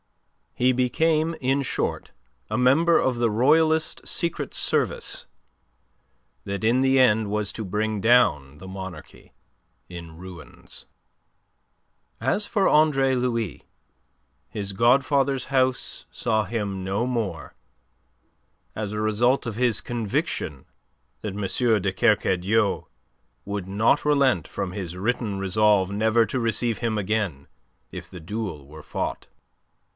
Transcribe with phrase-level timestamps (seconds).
[0.55, 2.11] He became, in short,
[2.49, 5.25] a member of the royalist secret service
[6.43, 9.33] that in the end was to bring down the monarchy
[9.89, 10.85] in ruins.
[12.19, 13.63] As for Andre Louis,
[14.49, 17.53] his godfather's house saw him no more,
[18.75, 20.65] as a result of his conviction
[21.21, 21.81] that M.
[21.81, 22.87] de Kercadiou
[23.45, 27.47] would not relent from his written resolve never to receive him again
[27.91, 29.27] if the duel were fought.